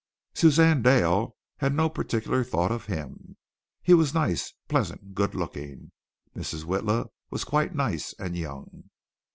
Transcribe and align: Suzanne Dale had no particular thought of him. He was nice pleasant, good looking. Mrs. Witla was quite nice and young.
Suzanne 0.33 0.81
Dale 0.81 1.35
had 1.57 1.75
no 1.75 1.87
particular 1.87 2.43
thought 2.43 2.71
of 2.71 2.87
him. 2.87 3.37
He 3.83 3.93
was 3.93 4.15
nice 4.15 4.51
pleasant, 4.67 5.13
good 5.13 5.35
looking. 5.35 5.91
Mrs. 6.35 6.65
Witla 6.65 7.09
was 7.29 7.43
quite 7.43 7.75
nice 7.75 8.13
and 8.17 8.35
young. 8.35 8.89